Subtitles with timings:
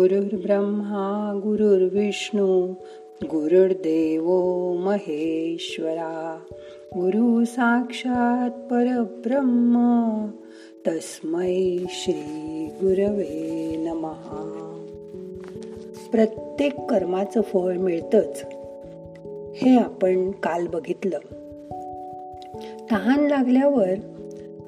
[0.00, 2.72] गुरुर्ब्रह्मा गुरुर्विष्णू
[3.24, 4.24] गुरुर्देव
[4.74, 6.38] महेश्वरा.
[6.94, 9.76] गुरु साक्षात परब्रह्म
[10.86, 14.76] तस्मै श्री गुरवे नमहा.
[16.12, 18.44] प्रत्येक कर्माचं फळ मिळतंच
[19.56, 21.18] हे आपण काल बघितलं.
[22.90, 23.94] तहान लागल्यावर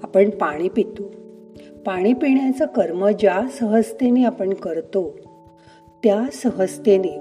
[0.03, 1.22] आपण पाणी पितो.
[1.87, 5.17] पाणी पिण्याचं कर्म ज्या सहजतेने आपण करतो
[6.03, 7.21] त्या सहजतेने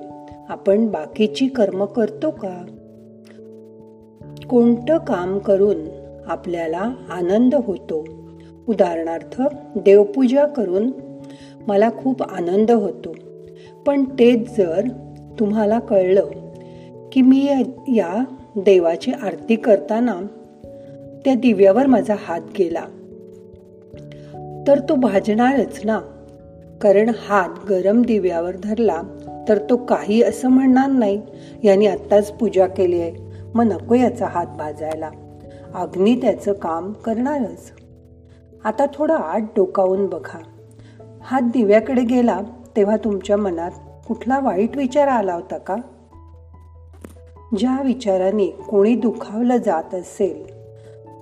[0.50, 2.66] आपण बाकीची कर्म करतो का?
[4.50, 5.78] कोणतं काम करून
[6.26, 8.06] आपल्याला आनंद होतो?
[8.68, 9.42] उदाहरणार्थ
[9.76, 10.92] देवपूजा करून
[11.68, 13.16] मला खूप आनंद होतो.
[13.86, 14.88] पण तेच जर
[15.40, 16.26] तुम्हाला कळलं
[17.12, 17.50] की मी
[17.88, 18.24] या
[18.56, 20.22] देवाची आरती करताना
[21.26, 22.86] त्या दिव्यावर माझा हात गेला
[24.68, 26.00] तर तो भाजणारच ना.
[26.82, 29.02] कारण हात गरम दिव्यावर धरला
[29.50, 31.22] तर तो काही असं म्हणणार नाही
[31.64, 33.14] यांनी आत्ताच पूजा केली आहे
[33.54, 35.10] मग नको याचा हात भाजायला.
[35.76, 37.72] अग्नी त्याचं काम करणारच.
[38.64, 40.40] आता थोडं आत डोकावून बघा.
[41.22, 42.40] हात दिव्याकडे गेला
[42.76, 43.72] तेव्हा तुमच्या मनात
[44.08, 45.76] कुठला वाईट विचार आला होता का?
[47.58, 50.54] ज्या विचाराने कोणी दुखावलं जात असेल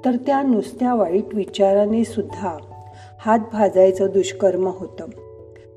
[0.06, 2.58] तर त्या नुसत्या वाईट विचाराने सुद्धा
[3.20, 5.06] हात भाजायचं दुष्कर्म होतं.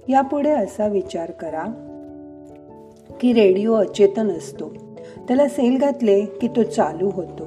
[0.09, 1.65] यापुढे असा विचार करा
[3.21, 4.69] की रेडिओ अचेतन असतो.
[5.29, 7.47] त्याला सेल घातले की तो चालू होतो.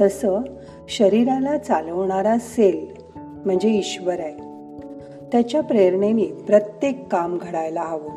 [0.00, 0.40] तसं
[0.88, 2.86] शरीराला चालवणारा सेल
[3.46, 4.36] म्हणजे ईश्वर आहे.
[5.32, 8.16] त्याच्या प्रेरणेने प्रत्येक काम घडायला हवं.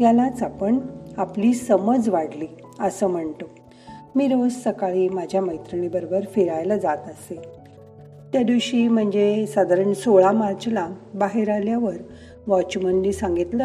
[0.00, 0.78] यालाच आपण
[1.16, 2.46] आपली समज वाढली
[2.80, 3.44] असं म्हणतो.
[4.14, 7.59] मी रोज सकाळी माझ्या मैत्रिणीबरोबर फिरायला जात असे.
[8.32, 11.94] त्या दिवशी म्हणजे साधारण सोळा मार्चला बाहेर आल्यावर
[12.46, 13.64] वॉचमननी सांगितलं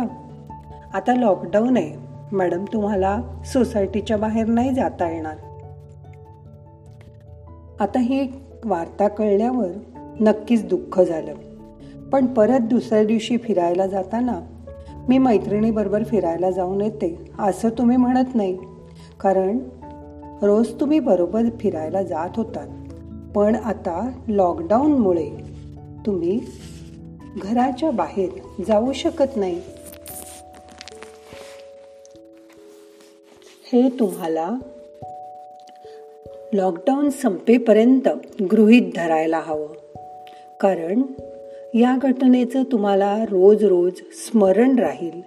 [0.93, 1.93] आता लॉकडाऊन आहे.
[2.31, 5.35] मॅडम तुम्हाला सोसायटीच्या बाहेर नाही जाता येणार.
[7.79, 8.27] आता ही
[8.65, 9.67] वार्ता कळल्यावर
[10.19, 11.33] नक्कीच दुःख झालं.
[12.09, 14.39] पण परत दुसऱ्या दिवशी फिरायला जाताना
[15.09, 18.57] मी मैत्रिणीबरोबर फिरायला जाऊन येते असं तुम्ही म्हणत नाही.
[19.19, 19.59] कारण
[20.41, 22.67] रोज तुम्ही बरोबर फिरायला जात होतात.
[23.35, 25.29] पण आता लॉकडाऊनमुळे
[26.05, 26.39] तुम्ही
[27.41, 28.29] घराच्या बाहेर
[28.67, 29.61] जाऊ शकत नाही.
[33.73, 34.51] हे तुम्हाला
[36.53, 38.07] लॉकडाऊन संपेपर्यंत
[38.51, 39.67] गृहीत धरायला हवं.
[40.59, 41.01] कारण
[41.73, 45.21] या घटनेचं तुम्हाला रोज रोज स्मरण राहील.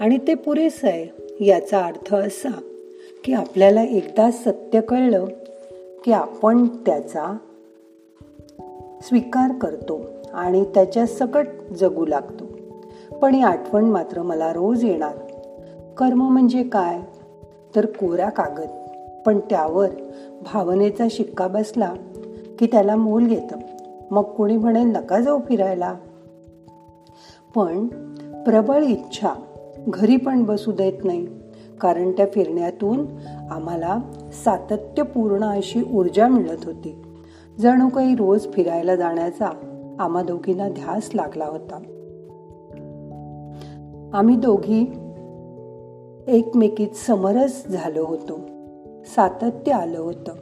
[0.00, 1.06] आणि ते पुरेसं आहे
[1.46, 2.60] याचा अर्थ असा
[3.24, 5.24] की आपल्याला एकदा सत्य कळलं
[6.04, 7.36] की आपण त्याचा
[9.02, 10.00] स्वीकार करतो
[10.34, 11.46] आणि त्याच्या सकट
[11.78, 12.44] जगू लागतो.
[13.22, 15.16] पण ही आठवण मात्र मला रोज येणार.
[15.96, 17.00] कर्म म्हणजे काय?
[17.76, 18.68] तर कोरा कागद.
[19.26, 19.88] पण त्यावर
[20.42, 21.94] भावनेचा शिक्का बसला
[22.58, 23.56] की त्याला मोल घेतं.
[24.10, 25.94] मग कोणी म्हणेल नका जाऊ फिरायला.
[27.54, 27.86] पण
[28.44, 29.34] प्रबळ इच्छा.
[29.88, 31.26] घरी पण बसू देत नाही.
[31.80, 33.06] कारण त्या फिरण्यातून
[33.50, 33.98] आम्हाला
[34.32, 36.96] सातत्यपूर्ण अशी ऊर्जा मिळत होती.
[37.60, 39.50] जणू काही रोज फिरायला जाण्याचा
[39.98, 41.76] आम्हा दोघींना ध्यास लागला होता.
[44.12, 44.92] आम्ही दोघी
[46.26, 48.40] एकमेकीत समरस झालो होतो.
[49.04, 50.32] सातत्य आलं होतं.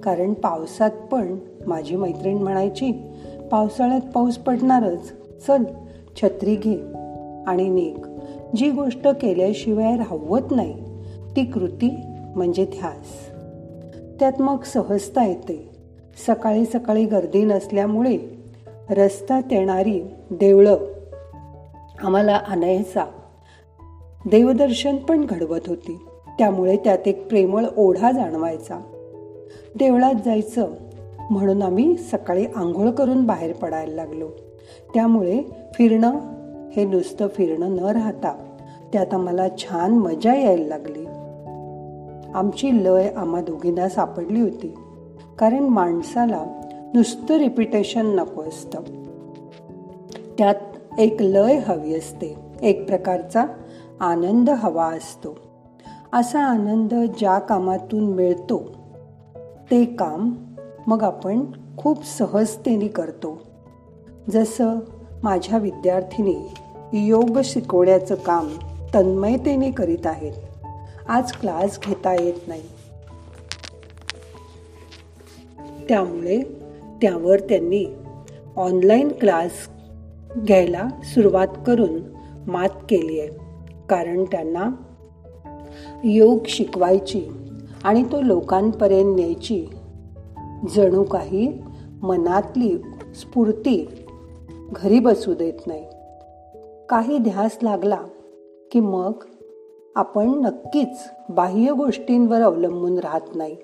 [0.00, 2.92] कारण पावसात पण माझी मैत्रीण म्हणायची
[3.52, 5.12] पावसाळ्यात पाऊस पडणारच.
[5.46, 5.64] चल
[6.22, 6.76] छत्री घे
[7.46, 8.06] आणि निघ.
[8.56, 10.74] जी गोष्ट केल्याशिवाय राहवत नाही
[11.36, 11.94] ती कृती
[12.36, 13.30] म्हणजे ध्यास.
[14.20, 15.70] त्यात मग सहजता येते.
[16.26, 18.18] सकाळी सकाळी गर्दी नसल्यामुळे
[18.90, 20.00] रस्त्यात येणारी
[20.30, 20.76] देवळं
[22.02, 23.04] आम्हाला आणायचा.
[24.26, 26.06] देवदर्शन पण घडवत होती.
[26.38, 28.80] त्यामुळे त्यात एक प्रेमळ ओढा जाणवायचा.
[29.76, 30.68] देवळात जायचं
[31.30, 34.28] म्हणून आम्ही सकाळी आंघोळ करून बाहेर पडायला लागलो.
[34.94, 35.42] त्यामुळे
[35.74, 36.10] फिरणं
[36.70, 38.56] हे नुसतं फिरणं न राहता
[38.92, 41.04] त्यात आम्हाला छान मजा यायला लागली.
[42.34, 44.74] आमची लय आम्हा दोघींना सापडली होती.
[45.38, 46.44] कारण माणसाला
[46.94, 48.78] नुसतं रिपिटेशन नको असतं.
[50.38, 50.54] त्यात
[50.98, 52.36] एक लय हवी असते.
[52.62, 53.44] एक प्रकारचा
[54.00, 55.38] आनंद हवा असतो.
[56.12, 58.62] असा आनंद ज्या कामातून मिळतो
[59.70, 60.34] ते काम
[60.86, 61.44] मग आपण
[61.76, 63.38] खूप सहजतेने करतो.
[64.30, 64.78] जसं
[65.22, 66.36] माझ्या विद्यार्थिनी
[66.92, 68.48] योग शिकवण्याचं काम
[68.94, 70.32] तन्मयतेने करीत आहेत
[71.08, 72.62] आज क्लास घेता येत नाही.
[75.88, 76.42] त्यामुळे
[77.02, 77.86] त्यावर त्यांनी
[78.56, 79.50] ऑनलाईन क्लास
[80.36, 82.00] घ्यायला सुरुवात करून
[82.46, 83.28] मात केली आहे.
[83.88, 84.70] कारण त्यांना
[86.04, 87.26] योग शिकवायची
[87.84, 89.66] आणि तो लोकांपर्यंत न्यायची
[90.74, 91.62] जणू काही
[92.02, 92.78] मनातली
[93.14, 93.88] स्फूर्ती
[94.72, 95.84] घरी बसू देत नाही.
[96.88, 98.00] काही ध्यास लागला
[98.72, 99.12] की मग
[99.94, 103.56] आपण नक्कीच बाह्य गोष्टींवर अवलंबून राहत नाही.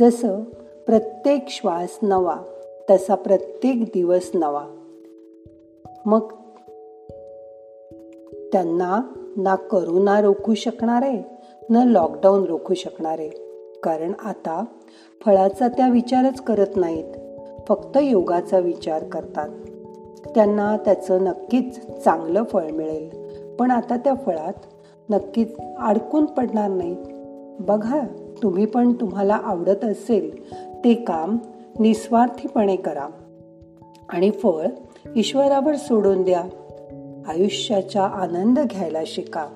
[0.00, 0.40] जसं
[0.86, 2.36] प्रत्येक श्वास नवा
[2.90, 4.66] तसा प्रत्येक दिवस नवा.
[6.06, 6.32] मग
[8.52, 11.22] त्यांना ना करोना रोखू शकणार आहे
[11.70, 13.18] न लॉकडाऊन रोखू शकणार.
[13.18, 13.30] आहे
[13.82, 14.64] कारण आता
[15.24, 17.14] फळाचा त्या विचारच करत नाहीत
[17.68, 19.48] फक्त योगाचा विचार करतात.
[20.34, 23.10] त्यांना त्याचं नक्कीच चांगलं फळ मिळेल.
[23.58, 24.54] पण आता त्या फळात
[25.10, 26.96] नक्कीच अडकून पडणार नाहीत
[27.60, 28.00] बघा
[28.42, 30.54] तुम्ही पण तुम्हाला आवडत असेल
[30.84, 31.38] ते काम
[31.80, 33.08] निस्वार्थीपणे करा.
[34.08, 34.66] आणि फळ
[35.16, 36.44] ईश्वरावर सोडून द्या.
[37.26, 39.46] आयुष्याचा आनंद घ्यायला शिका.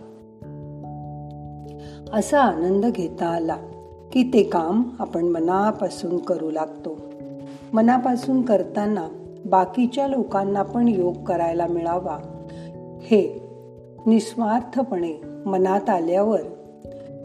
[2.13, 3.57] असा आनंद घेता आला
[4.13, 6.99] की ते काम आपण मनापासून करू लागतो.
[7.73, 9.09] मनापासून करताना
[9.47, 12.19] बाकीच्या लोकांना पण योग करायला मिळावा.
[13.03, 13.43] हे
[14.07, 16.43] निस्वार्थपणे मनात आल्यावर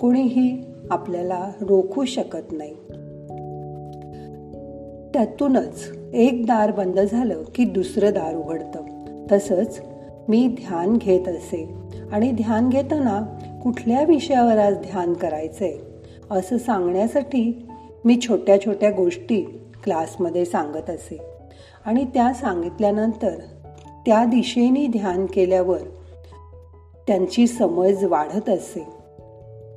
[0.01, 2.73] कोणीही आपल्याला रोखू शकत नाही.
[5.13, 8.83] त्यातूनच एक दार बंद झालं की दुसरं दार उघडतं.
[9.31, 9.81] तसंच
[10.27, 11.69] मी ध्यान घेत असे
[12.11, 13.21] आणि ध्यान घेताना
[13.63, 15.73] कुठल्या विषयावर आज ध्यान करायचंय
[16.31, 17.67] असं सांगण्यासाठी
[18.05, 19.41] मी छोट्या छोट्या गोष्टी
[19.83, 21.21] क्लासमध्ये सांगत असे.
[21.85, 23.33] आणि त्या सांगितल्यानंतर
[24.05, 25.79] त्या दिशेने ध्यान केल्यावर
[27.09, 28.85] त्यांची समज वाढत असे.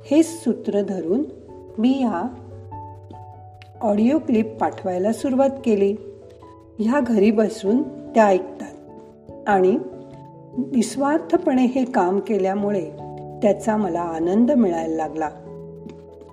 [0.05, 1.23] हे सूत्र धरून
[1.77, 2.33] मी या
[3.81, 5.95] ऑडिओ क्लिप पाठवायला सुरुवात केली.
[6.79, 8.91] ह्या घरी बसून त्या ऐकतात.
[9.47, 9.77] आणि
[10.57, 12.89] निस्वार्थपणे हे काम केल्यामुळे
[13.41, 15.29] त्याचा मला आनंद मिळायला लागला.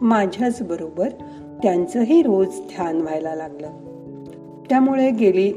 [0.01, 1.09] माझ्याच बरोबर
[1.63, 3.71] त्यांचंही रोज ध्यान व्हायला लागलं.
[4.69, 5.53] त्यामुळे गेली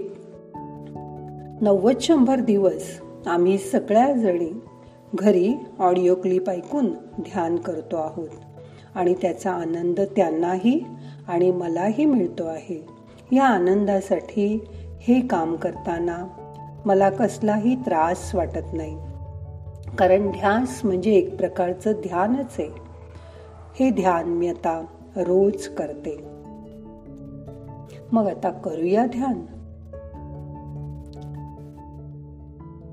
[1.61, 4.51] नव्वद शंभर दिवस आम्ही सगळ्या जणी
[5.15, 6.85] घरी ऑडिओ क्लिप ऐकून
[7.19, 8.29] ध्यान करतो आहोत.
[8.95, 10.85] आणि त्याचा आनंद त्यांनाही
[11.27, 12.87] आणि मलाही मिळतो आहे.
[13.31, 14.63] या आनंदासाठी
[14.99, 16.27] हे काम करताना
[16.85, 18.97] मला कसलाही त्रास वाटत नाही.
[19.97, 22.69] कारण ध्यास म्हणजे एक प्रकारचं ध्यानच आहे.
[23.79, 24.85] हे ध्यान मी आता
[25.17, 26.17] रोज करते.
[28.11, 29.45] मग आता करूया ध्यान.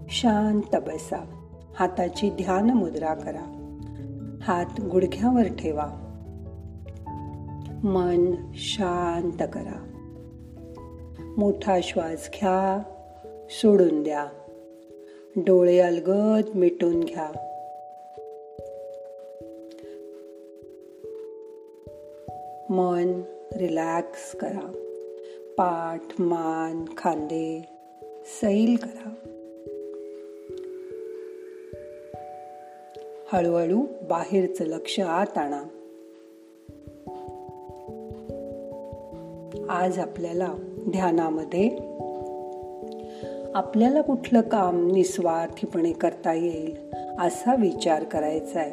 [0.08, 1.39] शांत बसा.
[1.80, 3.76] हाताची ध्यान मुद्रा करा.
[4.42, 5.86] हात गुडघ्यावर ठेवा.
[7.84, 9.86] मन शांत करा.
[11.38, 12.82] मोठा श्वास घ्या
[13.50, 14.26] सोडून द्या.
[15.36, 17.30] डोळे अलगद मिटून घ्या.
[22.70, 23.22] मन
[23.56, 24.72] रिलॅक्स करा.
[25.58, 27.68] पाठ मान खांदे
[28.40, 29.29] सैल करा.
[33.32, 35.62] हळूहळू बाहेरचं लक्ष आत आणा.
[39.68, 40.54] आज आपल्याला
[40.88, 41.68] ध्यानामध्ये
[43.54, 46.76] आपल्याला कुठलं काम निस्वार्थीपणे करता येईल
[47.18, 48.70] असा विचार करायचा आहे.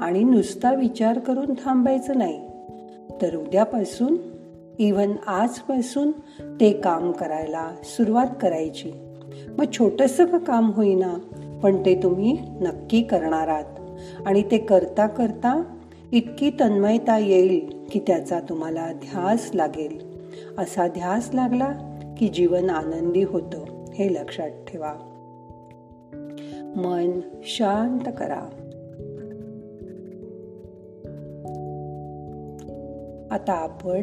[0.00, 2.50] आणि नुसता विचार करून थांबायचं नाही.
[3.22, 4.16] तर उद्यापासून
[4.78, 8.92] इवन आजपासून ते काम करायला सुरुवात करायची.
[9.58, 11.14] मग छोटंसं काम होईना?
[11.62, 13.64] पण ते तुम्ही नक्की करणार आहात.
[14.26, 15.76] आणि ते करता करता
[16.12, 20.10] इतकी तन्मयता येईल की त्याचा तुम्हाला ध्यास लागेल.
[20.58, 21.72] असा ध्यास लागला
[22.18, 24.94] की जीवन आनंदी होतं हे लक्षात ठेवा.
[26.76, 28.40] मन शांत करा.
[33.30, 34.02] आता आपण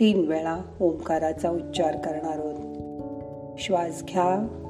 [0.00, 2.76] तीन वेळा ओंकाराचा उच्चार करणार आहोत.
[3.58, 4.64] श्वास घ्या.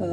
[0.00, 0.08] परत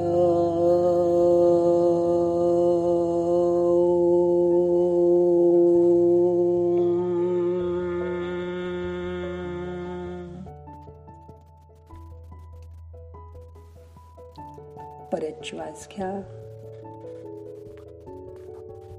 [15.44, 16.12] श्वास घ्या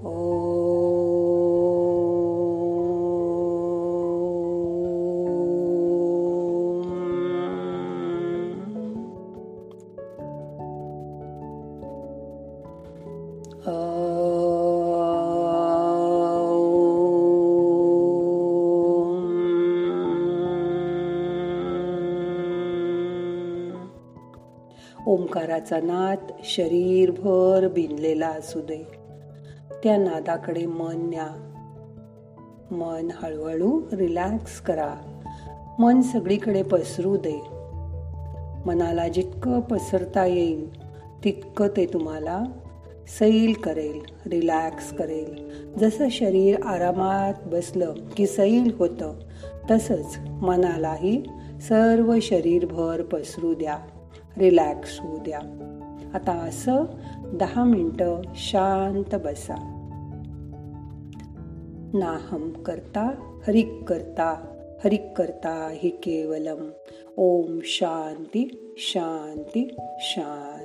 [0.03, 0.48] ओ
[25.09, 28.87] ओंकाराचा नाद शरीरभर भिनलेला असू दे.
[29.83, 31.27] त्या नादाकडे मन न्या.
[32.71, 34.95] मन हळूहळू रिलॅक्स करा.
[35.79, 37.41] मन सगळीकडे पसरू दे.
[38.65, 40.83] मनाला जितकं पसरता येईल
[41.23, 42.43] तितकं ते तुम्हाला
[43.19, 45.49] सैल करेल रिलॅक्स करेल.
[45.79, 49.13] जसं शरीर आरामात बसलं की सैल होतं
[49.71, 51.23] तसंच मनालाही
[51.61, 53.77] सर्व शरीरभर पसरू द्या.
[54.39, 55.39] रिलॅक्स होऊ द्या
[56.13, 56.83] आता असं
[57.33, 59.75] दहा मिनटं शांत बसा.
[61.93, 66.69] नाहम करता हरिक करता हरिक करता हि केवलम.
[67.17, 70.58] ओम शांती शांती शांती.